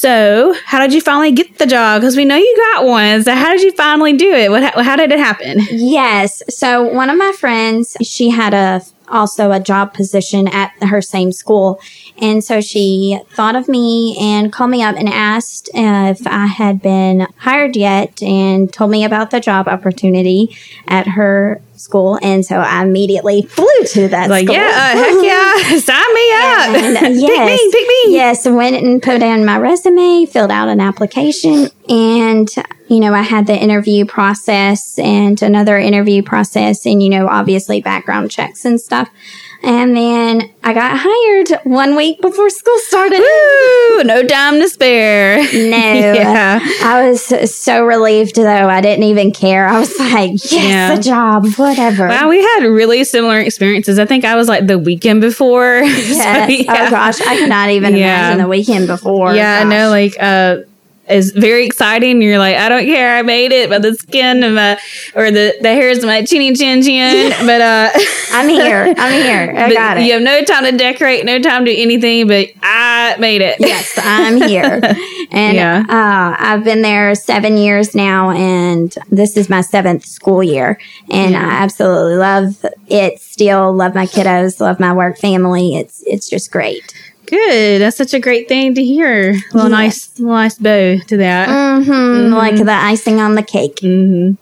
So, 0.00 0.54
how 0.64 0.78
did 0.78 0.94
you 0.94 1.00
finally 1.00 1.32
get 1.32 1.58
the 1.58 1.66
job? 1.66 2.00
Because 2.00 2.16
we 2.16 2.24
know 2.24 2.36
you 2.36 2.56
got 2.72 2.84
one. 2.84 3.24
So, 3.24 3.34
how 3.34 3.50
did 3.50 3.62
you 3.62 3.72
finally 3.72 4.12
do 4.16 4.32
it? 4.32 4.48
What? 4.48 4.62
How 4.84 4.94
did 4.94 5.10
it 5.10 5.18
happen? 5.18 5.58
Yes. 5.72 6.40
So 6.48 6.84
one 6.84 7.10
of 7.10 7.18
my 7.18 7.32
friends, 7.32 7.96
she 8.00 8.30
had 8.30 8.54
a 8.54 8.82
also 9.08 9.50
a 9.50 9.58
job 9.58 9.94
position 9.94 10.46
at 10.46 10.70
her 10.82 11.02
same 11.02 11.32
school, 11.32 11.80
and 12.16 12.44
so 12.44 12.60
she 12.60 13.18
thought 13.30 13.56
of 13.56 13.68
me 13.68 14.16
and 14.20 14.52
called 14.52 14.70
me 14.70 14.84
up 14.84 14.94
and 14.94 15.08
asked 15.08 15.68
if 15.74 16.24
I 16.28 16.46
had 16.46 16.80
been 16.80 17.26
hired 17.38 17.74
yet, 17.74 18.22
and 18.22 18.72
told 18.72 18.92
me 18.92 19.04
about 19.04 19.32
the 19.32 19.40
job 19.40 19.66
opportunity 19.66 20.56
at 20.86 21.08
her 21.08 21.60
school. 21.78 22.18
And 22.22 22.44
so 22.44 22.56
I 22.56 22.82
immediately 22.82 23.42
flew 23.42 23.66
to 23.92 24.08
that 24.08 24.28
Like, 24.30 24.46
school. 24.46 24.56
yeah, 24.56 24.68
uh, 24.68 24.96
heck 24.96 25.24
yeah, 25.24 25.78
sign 25.80 26.14
me 26.14 26.30
up. 26.32 26.68
And, 26.68 26.96
pick 27.16 27.28
yes, 27.28 27.60
me, 27.60 27.70
pick 27.72 27.88
me. 27.88 28.14
Yes, 28.14 28.46
went 28.48 28.76
and 28.76 29.02
put 29.02 29.22
in 29.22 29.44
my 29.44 29.58
resume, 29.58 30.26
filled 30.26 30.50
out 30.50 30.68
an 30.68 30.80
application, 30.80 31.68
and 31.88 32.48
you 32.88 33.00
know, 33.00 33.12
I 33.12 33.22
had 33.22 33.46
the 33.46 33.56
interview 33.56 34.06
process 34.06 34.98
and 34.98 35.40
another 35.42 35.78
interview 35.78 36.22
process, 36.22 36.86
and 36.86 37.02
you 37.02 37.10
know, 37.10 37.28
obviously 37.28 37.80
background 37.80 38.30
checks 38.30 38.64
and 38.64 38.80
stuff. 38.80 39.10
And 39.62 39.96
then 39.96 40.50
got 40.78 40.96
hired 41.02 41.60
one 41.64 41.96
week 41.96 42.20
before 42.20 42.48
school 42.50 42.78
started. 42.86 43.18
Woo! 43.18 44.04
No 44.04 44.22
time 44.22 44.60
to 44.60 44.68
spare. 44.68 45.38
No. 45.38 45.78
Yeah. 46.18 46.60
I 46.82 47.08
was 47.10 47.22
so 47.54 47.84
relieved 47.84 48.36
though. 48.36 48.68
I 48.68 48.80
didn't 48.80 49.04
even 49.04 49.32
care. 49.32 49.66
I 49.66 49.78
was 49.80 49.98
like, 49.98 50.30
yes, 50.32 50.52
Yeah. 50.52 50.94
a 50.94 51.00
job, 51.00 51.46
whatever. 51.56 52.06
Wow, 52.08 52.28
we 52.28 52.40
had 52.40 52.64
really 52.64 53.02
similar 53.04 53.40
experiences. 53.40 53.98
I 53.98 54.06
think 54.06 54.24
I 54.24 54.34
was 54.36 54.48
like 54.48 54.66
the 54.66 54.78
weekend 54.78 55.20
before. 55.20 55.82
Yes. 56.08 56.48
So, 56.48 56.52
yeah. 56.72 56.86
Oh 56.86 56.90
gosh, 56.90 57.20
I 57.20 57.36
could 57.38 57.48
not 57.48 57.70
even 57.70 57.94
Yeah. 57.96 58.06
imagine 58.30 58.38
the 58.42 58.48
weekend 58.48 58.86
before. 58.86 59.34
Yeah, 59.34 59.60
I 59.60 59.64
know. 59.64 59.88
Like, 59.90 60.14
uh, 60.20 60.58
it's 61.08 61.30
very 61.30 61.64
exciting. 61.66 62.20
You're 62.22 62.38
like, 62.38 62.56
I 62.56 62.68
don't 62.68 62.84
care. 62.84 63.16
I 63.16 63.22
made 63.22 63.52
it, 63.52 63.68
but 63.68 63.82
the 63.82 63.94
skin 63.94 64.42
of 64.42 64.52
my 64.54 64.78
or 65.14 65.30
the 65.30 65.54
the 65.60 65.68
hairs 65.68 65.98
of 65.98 66.04
my 66.04 66.24
chinny 66.24 66.54
chin 66.54 66.82
chin. 66.82 67.32
But 67.48 67.60
uh, 67.60 67.90
I'm 68.32 68.48
here. 68.48 68.94
I'm 68.98 69.22
here. 69.22 69.54
I 69.56 69.72
got 69.72 69.96
it. 69.98 70.04
You 70.04 70.12
have 70.14 70.22
no 70.22 70.42
time 70.44 70.64
to 70.64 70.72
decorate, 70.76 71.24
no 71.24 71.40
time 71.40 71.64
to 71.64 71.74
do 71.74 71.80
anything. 71.80 72.26
But 72.28 72.48
I 72.62 73.16
made 73.18 73.40
it. 73.40 73.56
yes, 73.60 73.92
I'm 74.02 74.40
here. 74.42 74.80
And 75.30 75.56
Yeah. 75.56 75.84
uh, 75.88 76.36
I've 76.42 76.64
been 76.64 76.80
there 76.80 77.14
seven 77.14 77.58
years 77.58 77.94
now, 77.94 78.30
and 78.30 78.94
this 79.10 79.36
is 79.36 79.50
my 79.50 79.60
seventh 79.60 80.06
school 80.06 80.42
year. 80.42 80.78
And 81.10 81.36
I 81.36 81.40
absolutely 81.62 82.16
love 82.16 82.64
it. 82.86 83.20
Still 83.20 83.74
love 83.74 83.94
my 83.94 84.06
kiddos, 84.06 84.58
love 84.58 84.80
my 84.80 84.92
work 84.94 85.18
family. 85.18 85.76
It's 85.76 86.02
it's 86.06 86.30
just 86.30 86.50
great. 86.50 86.94
Good. 87.28 87.80
That's 87.80 87.96
such 87.96 88.14
a 88.14 88.20
great 88.20 88.48
thing 88.48 88.74
to 88.74 88.84
hear. 88.84 89.34
Little 89.52 89.68
nice, 89.70 90.18
little 90.18 90.34
nice 90.34 90.56
bow 90.56 90.96
to 90.98 91.16
that. 91.18 91.48
hmm 91.84 92.32
Like 92.32 92.56
the 92.56 92.72
icing 92.72 93.20
on 93.20 93.34
the 93.34 93.42
cake. 93.42 93.78
hmm 93.80 94.32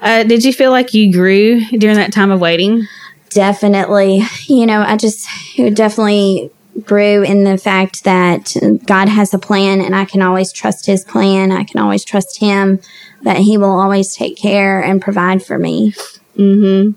Uh, 0.00 0.22
did 0.24 0.44
you 0.44 0.52
feel 0.52 0.70
like 0.70 0.94
you 0.94 1.12
grew 1.12 1.60
during 1.70 1.96
that 1.96 2.12
time 2.12 2.30
of 2.30 2.40
waiting? 2.40 2.86
Definitely. 3.30 4.22
You 4.46 4.66
know, 4.66 4.80
I 4.82 4.96
just 4.96 5.26
definitely 5.74 6.50
grew 6.84 7.22
in 7.24 7.42
the 7.42 7.58
fact 7.58 8.04
that 8.04 8.54
God 8.86 9.08
has 9.08 9.34
a 9.34 9.38
plan 9.38 9.80
and 9.80 9.96
I 9.96 10.04
can 10.04 10.22
always 10.22 10.52
trust 10.52 10.86
his 10.86 11.02
plan. 11.04 11.50
I 11.50 11.64
can 11.64 11.80
always 11.80 12.04
trust 12.04 12.38
him 12.38 12.78
that 13.22 13.38
he 13.38 13.58
will 13.58 13.78
always 13.78 14.14
take 14.14 14.36
care 14.38 14.80
and 14.80 15.02
provide 15.02 15.42
for 15.44 15.58
me. 15.58 15.92
hmm 16.36 16.90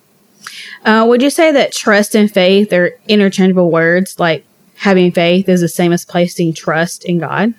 Uh, 0.86 1.06
would 1.08 1.22
you 1.24 1.30
say 1.32 1.52
that 1.52 1.72
trust 1.72 2.16
and 2.16 2.32
faith 2.32 2.72
are 2.74 2.92
interchangeable 3.08 3.72
words? 3.72 4.20
Like 4.20 4.46
having 4.82 5.12
faith 5.12 5.48
is 5.48 5.62
the 5.62 5.68
same 5.68 5.92
as 5.92 6.04
placing 6.04 6.54
trust 6.54 7.06
in 7.06 7.20
God? 7.20 7.54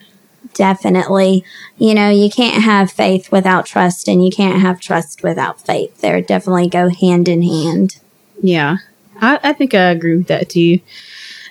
Definitely. 0.55 1.45
You 1.79 1.95
know, 1.95 2.11
you 2.11 2.29
can't 2.29 2.64
have 2.64 2.91
faith 2.91 3.31
without 3.31 3.64
trust 3.64 4.09
and 4.09 4.26
you 4.26 4.33
can't 4.33 4.61
have 4.61 4.81
trust 4.81 5.23
without 5.23 5.61
faith. 5.61 6.00
They 6.00 6.21
definitely 6.21 6.69
go 6.69 6.88
hand 6.88 7.29
in 7.29 7.43
hand. 7.43 8.00
Yeah, 8.43 8.79
I, 9.21 9.38
I 9.41 9.52
think 9.52 9.73
I 9.73 9.91
agree 9.91 10.17
with 10.17 10.26
that 10.26 10.50
too. 10.50 10.81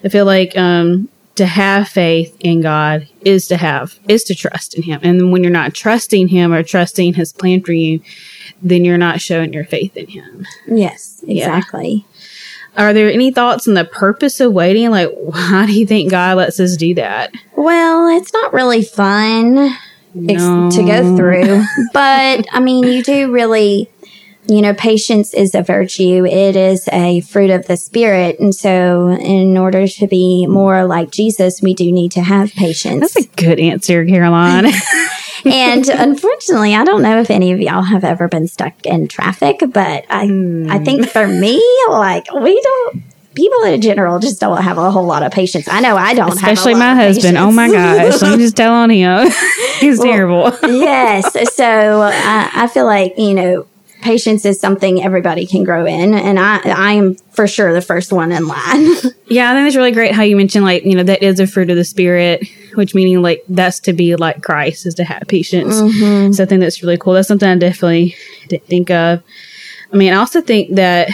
I 0.04 0.10
feel 0.10 0.26
like 0.26 0.58
um, 0.58 1.08
to 1.36 1.46
have 1.46 1.88
faith 1.88 2.36
in 2.42 2.60
God 2.60 3.08
is 3.22 3.48
to 3.48 3.56
have 3.56 3.98
is 4.10 4.26
to 4.26 4.36
trust 4.36 4.74
in 4.74 4.84
Him, 4.84 5.00
and 5.04 5.32
when 5.32 5.42
you're 5.42 5.54
not 5.54 5.74
trusting 5.74 6.28
Him 6.28 6.52
or 6.52 6.64
trusting 6.64 7.14
His 7.14 7.32
plan 7.32 7.62
for 7.64 7.72
you, 7.72 8.02
then 8.62 8.84
you're 8.84 8.98
not 8.98 9.22
showing 9.22 9.54
your 9.54 9.64
faith 9.64 9.96
in 9.96 10.08
Him. 10.08 10.46
Yes, 10.68 11.24
Yeah. 11.26 11.62
Are 12.78 12.94
there 12.94 13.12
any 13.12 13.32
thoughts 13.32 13.68
on 13.68 13.74
the 13.74 13.84
purpose 13.86 14.40
of 14.40 14.54
waiting? 14.54 14.90
Like, 14.92 15.10
why 15.14 15.66
do 15.66 15.74
you 15.74 15.86
think 15.86 16.10
God 16.12 16.38
lets 16.38 16.60
us 16.60 16.78
do 16.78 16.94
that? 16.96 17.32
Well, 17.56 18.08
it's 18.18 18.32
not 18.34 18.54
really 18.54 18.84
fun. 18.84 19.58
ex- 20.30 20.42
No. 20.42 20.70
to 20.72 20.84
go 20.84 21.16
through. 21.18 21.64
but 21.94 22.46
I 22.52 22.60
mean, 22.62 22.84
you 22.86 23.04
do 23.04 23.32
really, 23.32 23.90
you 24.48 24.62
know, 24.62 24.74
patience 24.74 25.34
is 25.34 25.54
a 25.54 25.62
virtue. 25.62 26.26
It 26.26 26.56
is 26.56 26.88
a 26.94 27.22
fruit 27.22 27.50
of 27.50 27.68
the 27.68 27.76
spirit. 27.78 28.40
And 28.40 28.56
so, 28.56 29.10
in 29.10 29.58
order 29.58 29.88
to 29.88 30.08
be 30.08 30.48
more 30.48 30.86
like 30.86 31.12
Jesus, 31.12 31.62
we 31.62 31.74
do 31.74 31.92
need 31.92 32.12
to 32.14 32.22
have 32.22 32.52
patience. 32.52 33.14
That's 33.14 33.26
a 33.28 33.30
good 33.36 33.60
answer, 33.60 34.06
Caroline. 34.06 34.72
and 35.46 35.88
unfortunately, 35.90 36.76
I 36.76 36.84
don't 36.84 37.02
know 37.02 37.20
if 37.20 37.30
any 37.30 37.52
of 37.52 37.60
y'all 37.60 37.84
have 37.84 38.04
ever 38.04 38.28
been 38.28 38.48
stuck 38.48 38.86
in 38.86 39.08
traffic, 39.08 39.60
but 39.60 40.06
I, 40.10 40.24
I 40.24 40.28
hmm. 40.28 40.84
think 40.84 41.08
for 41.08 41.28
me, 41.28 41.62
like, 41.90 42.32
we 42.34 42.60
don't. 42.62 43.04
People 43.34 43.64
in 43.64 43.80
general 43.80 44.20
just 44.20 44.42
don't 44.42 44.62
have 44.62 44.78
a 44.78 44.92
whole 44.92 45.06
lot 45.06 45.24
of 45.24 45.32
patience. 45.32 45.70
I 45.70 45.80
know 45.80 45.96
I 45.96 46.14
don't. 46.14 46.34
Especially 46.34 46.74
have 46.74 46.82
a 46.82 46.86
lot 46.86 46.96
my 46.96 47.04
husband. 47.04 47.38
Oh 47.38 47.50
my 47.50 47.72
gosh. 47.72 48.22
Let 48.22 48.38
me 48.38 48.44
just 48.44 48.58
tell 48.58 48.74
on 48.74 48.90
him. 48.90 49.32
He's 49.80 50.00
Well, 50.00 50.08
terrible. 50.08 50.52
yes. 50.64 51.38
So 51.56 52.02
I, 52.02 52.50
I 52.54 52.68
feel 52.68 52.86
like, 52.86 53.18
you 53.18 53.34
know, 53.34 53.68
patience 54.02 54.44
is 54.46 54.60
something 54.60 55.02
everybody 55.02 55.48
can 55.48 55.64
grow 55.64 55.86
in. 55.86 56.14
And 56.14 56.40
I, 56.40 56.60
I 56.66 56.92
am 56.94 57.16
for 57.32 57.48
sure 57.48 57.74
the 57.74 57.82
first 57.82 58.12
one 58.12 58.34
in 58.34 58.48
line. 58.48 58.88
Yeah, 59.28 59.50
I 59.50 59.56
think 59.56 59.68
it's 59.68 59.78
really 59.78 59.94
great 59.94 60.14
how 60.14 60.24
you 60.24 60.36
mentioned 60.36 60.66
like, 60.66 60.84
you 60.84 60.96
know, 60.96 61.04
that 61.04 61.24
is 61.24 61.40
a 61.40 61.48
fruit 61.48 61.70
of 61.70 61.78
the 61.78 61.86
spirit, 61.86 62.46
which 62.76 62.96
meaning 62.96 63.22
like 63.22 63.44
that's 63.50 63.80
to 63.82 63.94
be 63.94 64.16
like 64.16 64.42
Christ 64.44 64.86
is 64.86 64.96
to 64.96 65.04
have 65.04 65.24
patience. 65.28 65.76
So 66.38 66.44
I 66.44 66.46
think 66.46 66.62
that's 66.62 66.82
really 66.82 66.98
cool. 66.98 67.14
That's 67.14 67.28
something 67.28 67.50
I 67.50 67.58
definitely 67.58 68.16
didn't 68.48 68.68
think 68.68 68.90
of. 68.90 69.24
I 69.92 69.98
mean, 69.98 70.14
I 70.14 70.18
also 70.18 70.42
think 70.42 70.76
that 70.76 71.10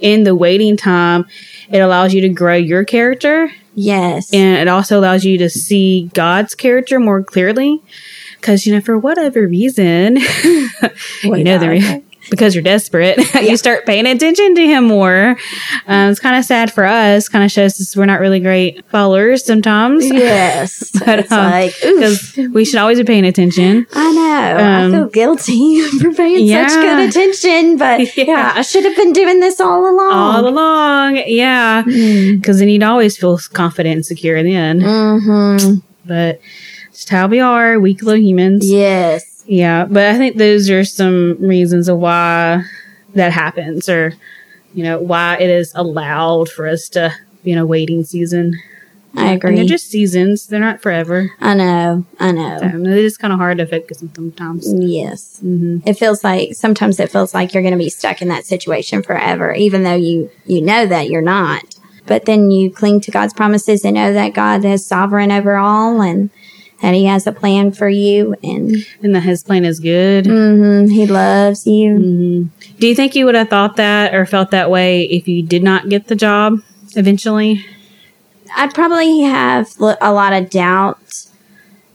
in 0.00 0.24
the 0.24 0.34
waiting 0.34 0.76
time, 0.76 1.26
it 1.70 1.78
allows 1.78 2.12
you 2.14 2.20
to 2.22 2.28
grow 2.28 2.54
your 2.54 2.84
character 2.84 3.50
yes. 3.74 4.32
and 4.32 4.58
it 4.58 4.68
also 4.68 4.98
allows 4.98 5.24
you 5.24 5.38
to 5.38 5.48
see 5.50 6.10
God's 6.14 6.54
character 6.54 7.00
more 7.00 7.22
clearly. 7.22 7.80
Because, 8.40 8.66
you 8.66 8.74
know, 8.74 8.80
for 8.80 8.98
whatever 8.98 9.46
reason, 9.46 10.16
you 11.22 11.44
know, 11.44 11.58
the, 11.58 12.02
because 12.30 12.54
you're 12.54 12.62
desperate, 12.64 13.18
you 13.42 13.56
start 13.56 13.84
paying 13.86 14.06
attention 14.06 14.54
to 14.54 14.62
him 14.66 14.84
more. 14.84 15.36
Um, 15.86 16.10
it's 16.10 16.20
kind 16.20 16.36
of 16.36 16.44
sad 16.44 16.72
for 16.72 16.84
us, 16.84 17.28
kind 17.28 17.44
of 17.44 17.50
shows 17.50 17.80
us 17.80 17.96
we're 17.96 18.06
not 18.06 18.20
really 18.20 18.40
great 18.40 18.84
followers 18.90 19.44
sometimes. 19.44 20.08
yes. 20.08 20.90
But, 21.04 21.18
it's 21.20 21.32
um, 21.32 21.50
like. 21.50 21.74
Because 21.82 22.36
we 22.52 22.64
should 22.64 22.78
always 22.78 22.98
be 22.98 23.04
paying 23.04 23.24
attention. 23.26 23.86
I 23.92 24.12
know. 24.12 24.64
um, 24.64 24.94
I 24.94 24.96
feel 24.98 25.08
guilty 25.08 25.82
for 26.00 26.12
paying 26.12 26.46
Yeah. 26.46 26.68
such 26.68 26.80
good 26.80 27.08
attention, 27.08 27.76
but 27.76 28.16
Yeah. 28.16 28.24
yeah. 28.24 28.52
I 28.54 28.62
should 28.62 28.84
have 28.84 28.94
been 28.96 29.12
doing 29.12 29.40
this 29.40 29.60
all 29.60 29.82
along. 29.90 30.12
All 30.12 30.48
along, 30.48 31.22
yeah. 31.26 31.82
Because 31.82 32.58
then 32.60 32.68
you'd 32.68 32.82
always 32.84 33.16
feel 33.16 33.38
confident 33.52 33.96
and 33.96 34.06
secure 34.06 34.42
then. 34.42 34.80
mm-hmm. 34.80 35.74
But 36.04 36.40
just 36.92 37.08
how 37.08 37.26
we 37.26 37.40
are, 37.40 37.80
weak 37.80 38.02
little 38.02 38.20
humans. 38.20 38.70
Yes. 38.70 39.24
Yeah, 39.46 39.86
but 39.86 40.04
I 40.06 40.16
think 40.18 40.36
those 40.36 40.70
are 40.70 40.84
some 40.84 41.36
reasons 41.40 41.88
of 41.88 41.98
why 41.98 42.62
that 43.14 43.32
happens, 43.32 43.88
or 43.88 44.14
you 44.74 44.84
know, 44.84 44.98
why 45.00 45.36
it 45.38 45.50
is 45.50 45.72
allowed 45.74 46.48
for 46.48 46.66
us 46.66 46.88
to 46.90 47.14
be 47.44 47.52
in 47.52 47.58
a 47.58 47.66
waiting 47.66 48.04
season. 48.04 48.60
I 49.14 49.32
And 49.32 49.58
they're 49.58 49.64
just 49.64 49.90
seasons; 49.90 50.46
they're 50.46 50.58
not 50.60 50.80
forever. 50.80 51.30
I 51.38 51.52
know. 51.54 52.06
I 52.18 52.32
know. 52.32 52.58
Um, 52.62 52.86
it 52.86 52.96
is 52.96 53.18
kind 53.18 53.32
of 53.32 53.38
hard 53.38 53.58
to 53.58 53.66
focus 53.66 54.02
on 54.02 54.14
sometimes. 54.14 54.72
Yes. 54.72 55.38
hmm 55.40 55.78
it 55.84 55.94
feels 55.94 56.22
like 56.24 56.54
sometimes 56.54 56.98
it 57.00 57.10
feels 57.10 57.34
like 57.34 57.52
you're 57.52 57.62
going 57.62 57.72
to 57.72 57.78
be 57.78 57.90
stuck 57.90 58.22
in 58.22 58.28
that 58.28 58.46
situation 58.46 59.02
forever 59.02 59.52
even 59.52 59.82
though 59.82 59.94
you 59.96 60.30
you 60.46 60.62
know 60.62 60.86
that 60.86 61.08
you're 61.10 61.20
not 61.20 61.74
but 62.06 62.24
then 62.24 62.50
you 62.50 62.70
cling 62.70 63.00
to 63.00 63.10
god's 63.10 63.32
promises 63.34 63.84
and 63.84 63.94
know 63.94 64.12
that 64.12 64.32
god 64.32 64.64
is 64.64 64.86
sovereign 64.86 65.32
over 65.32 65.56
all 65.56 66.00
and 66.00 66.30
that 66.82 66.94
he 66.94 67.04
has 67.06 67.26
a 67.26 67.32
plan 67.32 67.72
for 67.72 67.88
you 67.88 68.34
and 68.42 68.84
And 69.02 69.14
that 69.14 69.22
His 69.22 69.42
plan 69.42 69.64
is 69.64 69.80
good. 69.80 70.26
mhm, 70.26 70.90
he 70.92 71.06
loves 71.06 71.66
you 71.66 71.96
hmm 71.96 72.42
Do 72.78 72.86
you 72.88 72.94
think 72.94 73.14
you 73.14 73.24
would 73.24 73.34
have 73.36 73.48
thought 73.48 73.76
that 73.76 74.14
or 74.14 74.26
felt 74.26 74.50
that 74.50 74.70
way 74.70 75.04
if 75.04 75.26
you 75.28 75.42
did 75.42 75.62
not 75.62 75.88
get 75.88 76.08
the 76.08 76.16
job 76.16 76.58
eventually? 76.96 77.64
i'd 78.56 78.74
probably 78.74 79.20
have 79.22 79.70
a 79.80 80.12
lot 80.12 80.32
of 80.34 80.50
doubt 80.50 81.24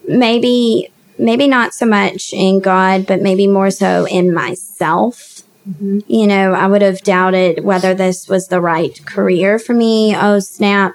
maybe 0.08 0.90
maybe 1.20 1.48
not 1.48 1.74
so 1.74 1.86
much 1.86 2.34
in 2.34 2.60
god 2.60 3.06
but 3.06 3.22
maybe 3.22 3.46
more 3.48 3.70
so 3.70 4.08
in 4.08 4.34
myself 4.34 5.34
Mhm. 5.70 6.04
you 6.08 6.26
know, 6.28 6.54
I 6.54 6.66
would 6.66 6.82
have 6.82 7.02
doubted 7.02 7.62
whether 7.62 7.94
this 7.94 8.30
was 8.30 8.48
the 8.48 8.62
right 8.62 8.98
career 9.06 9.60
for 9.60 9.74
me. 9.74 10.16
Oh, 10.16 10.40
snap. 10.40 10.94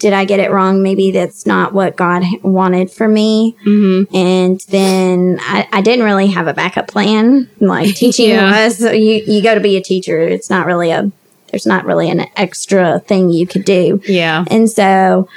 Did 0.00 0.12
I 0.12 0.24
get 0.24 0.40
it 0.40 0.50
wrong? 0.50 0.82
Maybe 0.82 1.10
that's 1.12 1.46
not 1.46 1.72
what 1.72 1.94
God 1.96 2.24
wanted 2.42 2.90
for 2.90 3.06
me. 3.06 3.54
hmm 3.62 4.02
And 4.12 4.58
then 4.70 5.38
I, 5.42 5.68
I 5.72 5.80
didn't 5.82 6.04
really 6.04 6.26
have 6.28 6.46
a 6.48 6.54
backup 6.54 6.88
plan. 6.88 7.48
Like 7.60 7.94
teaching 8.02 8.30
Yeah. 8.30 8.64
was, 8.64 8.80
you, 8.80 9.22
you 9.26 9.42
go 9.42 9.54
to 9.54 9.60
be 9.60 9.76
a 9.76 9.82
teacher. 9.82 10.18
It's 10.20 10.50
not 10.50 10.66
really 10.66 10.90
a, 10.90 11.12
there's 11.50 11.66
not 11.66 11.84
really 11.84 12.10
an 12.10 12.26
extra 12.36 13.00
thing 13.00 13.30
you 13.30 13.46
could 13.46 13.64
do. 13.64 14.00
Yeah. 14.06 14.44
And 14.50 14.68
so 14.70 15.28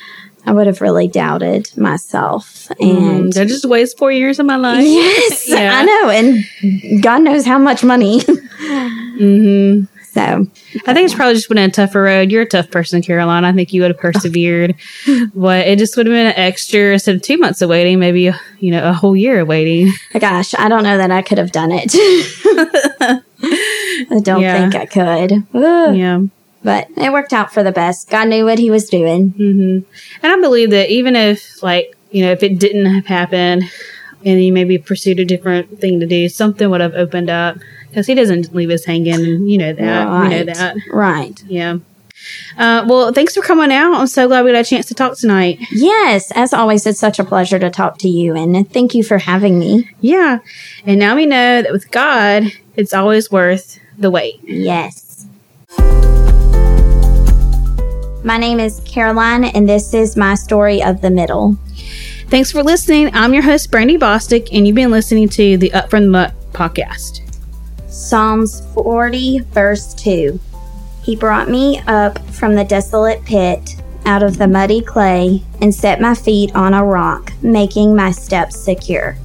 I 0.46 0.52
would 0.54 0.68
have 0.68 0.82
really 0.82 1.08
doubted 1.08 1.70
myself. 1.78 2.70
And 2.80 2.90
And 3.26 3.34
that 3.34 3.48
just 3.48 3.66
wastes 3.66 3.98
four 3.98 4.12
years 4.12 4.40
of 4.40 4.46
my 4.46 4.56
life. 4.58 4.86
yes, 4.88 5.46
Yeah. 5.50 5.72
I 5.74 5.84
know. 5.86 6.10
And 6.10 7.02
God 7.04 7.22
knows 7.22 7.46
how 7.46 7.58
much 7.58 7.84
money. 7.84 8.22
hmm 8.22 9.82
so 10.14 10.22
I 10.86 10.94
think 10.94 11.06
it's 11.06 11.14
probably 11.16 11.34
just 11.34 11.50
been 11.50 11.58
a 11.58 11.70
tougher 11.72 12.04
road. 12.04 12.32
You're 12.32 12.44
a 12.44 12.48
tough 12.48 12.70
person, 12.70 13.02
Caroline. 13.02 13.46
I 13.46 13.52
think 13.54 13.74
you 13.74 13.82
would 13.82 13.92
have 13.92 14.00
persevered, 14.00 14.76
but 15.34 15.68
it 15.68 15.80
just 15.80 15.98
would 15.98 16.06
have 16.06 16.14
been 16.14 16.28
an 16.28 16.34
extra 16.36 16.94
instead 16.94 17.16
of 17.16 17.22
two 17.24 17.38
months 17.38 17.62
of 17.62 17.70
waiting, 17.70 18.00
maybe 18.00 18.32
you 18.60 18.72
know 18.72 18.88
a 18.88 18.94
whole 18.94 19.16
year 19.16 19.40
of 19.42 19.48
waiting. 19.48 19.92
Gosh, 20.20 20.54
I 20.56 20.70
don't 20.70 20.84
know 20.84 20.98
that 20.98 21.10
I 21.12 21.22
could 21.24 21.38
have 21.40 21.52
done 21.52 21.72
it. 21.74 21.94
I 23.42 24.20
don't 24.22 24.42
Yeah. 24.42 24.70
think 24.70 24.76
I 24.76 24.86
could. 24.86 25.32
Ugh. 25.54 25.96
Yeah, 25.96 26.22
but 26.64 26.88
it 26.98 27.12
worked 27.12 27.34
out 27.34 27.54
for 27.54 27.64
the 27.64 27.72
best. 27.72 28.10
God 28.10 28.28
knew 28.30 28.46
what 28.46 28.60
he 28.60 28.70
was 28.72 28.90
doing. 28.90 29.30
hmm 29.32 29.80
And 30.24 30.34
I 30.34 30.36
believe 30.40 30.70
that 30.72 30.90
even 30.90 31.16
if, 31.16 31.62
like, 31.64 31.96
you 32.12 32.24
know, 32.24 32.32
if 32.32 32.44
it 32.44 32.60
didn't 32.60 32.86
have 32.86 33.06
happened 33.06 33.64
and 34.26 34.40
he 34.40 34.52
maybe 34.52 34.78
pursued 34.78 35.20
a 35.20 35.26
different 35.26 35.80
thing 35.80 36.00
to 36.00 36.06
do, 36.06 36.30
something 36.30 36.70
would 36.70 36.82
have 36.82 36.94
opened 36.96 37.30
up 37.30 37.58
because 37.90 38.08
he 38.08 38.16
doesn't 38.16 38.54
leave 38.56 38.70
us 38.70 38.86
hanging. 38.86 39.14
And 39.14 39.50
you 39.52 39.58
know 39.58 39.74
that. 39.74 39.80
You 39.82 39.86
know 39.86 40.12
Right. 40.12 40.46
that. 40.46 40.76
Right. 40.92 41.44
Yeah. 41.48 41.78
Uh, 42.58 42.86
well, 42.88 43.12
thanks 43.12 43.36
for 43.36 43.42
coming 43.42 43.72
out. 43.72 43.96
I'm 43.96 44.08
so 44.08 44.28
glad 44.28 44.46
we 44.46 44.52
got 44.54 44.62
a 44.62 44.64
chance 44.64 44.86
to 44.86 44.94
talk 44.94 45.18
tonight. 45.18 45.60
Yes, 45.72 46.32
as 46.36 46.54
always, 46.54 46.86
it's 46.88 47.00
such 47.00 47.20
a 47.20 47.24
pleasure 47.26 47.60
to 47.60 47.70
talk 47.70 47.98
to 48.00 48.08
you, 48.08 48.34
and 48.36 48.72
thank 48.72 48.96
you 48.96 49.04
for 49.04 49.18
having 49.18 49.60
me. 49.60 49.90
Yeah. 50.00 50.40
And 50.86 51.00
now 51.00 51.16
we 51.18 51.26
know 51.26 51.62
that 51.62 51.72
with 51.74 51.92
God, 51.92 52.44
it's 52.78 52.94
always 52.94 53.30
worth 53.30 53.78
the 53.98 54.10
wait. 54.10 54.40
Yes. 54.44 55.26
My 58.24 58.38
name 58.38 58.62
is 58.62 58.80
Caroline, 58.86 59.44
and 59.44 59.68
this 59.68 59.94
is 59.94 60.16
my 60.16 60.36
story 60.36 60.82
of 60.82 61.02
the 61.02 61.10
middle. 61.10 61.58
Thanks 62.30 62.52
for 62.52 62.64
listening. 62.64 63.12
I'm 63.14 63.34
your 63.34 63.44
host, 63.44 63.70
Brandy 63.70 63.98
Bostick, 63.98 64.50
and 64.52 64.66
you've 64.66 64.76
been 64.76 64.90
listening 64.90 65.30
to 65.30 65.58
the 65.58 65.72
Up 65.74 65.90
From 65.90 66.04
the 66.04 66.10
Muck 66.10 66.34
podcast. 66.52 67.22
Psalms 67.88 68.66
40, 68.74 69.40
verse 69.52 69.94
2. 69.94 70.40
He 71.04 71.16
brought 71.16 71.50
me 71.50 71.80
up 71.86 72.18
from 72.30 72.56
the 72.56 72.64
desolate 72.64 73.24
pit, 73.26 73.76
out 74.06 74.24
of 74.24 74.38
the 74.38 74.48
muddy 74.48 74.82
clay, 74.82 75.44
and 75.62 75.74
set 75.74 76.02
my 76.02 76.16
feet 76.16 76.56
on 76.56 76.74
a 76.74 76.84
rock, 76.84 77.32
making 77.44 77.96
my 77.96 78.10
steps 78.10 78.60
secure. 78.60 79.16